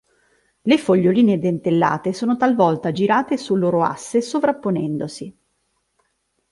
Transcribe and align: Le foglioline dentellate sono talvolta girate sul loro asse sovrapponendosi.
Le 0.63 0.77
foglioline 0.79 1.37
dentellate 1.37 2.11
sono 2.11 2.35
talvolta 2.35 2.91
girate 2.91 3.37
sul 3.37 3.59
loro 3.59 3.83
asse 3.83 4.19
sovrapponendosi. 4.19 5.37